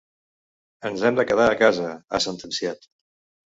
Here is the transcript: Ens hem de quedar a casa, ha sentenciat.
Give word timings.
Ens 0.89 1.03
hem 1.11 1.21
de 1.21 1.27
quedar 1.33 1.47
a 1.51 1.59
casa, 1.61 1.93
ha 2.19 2.25
sentenciat. 2.29 2.95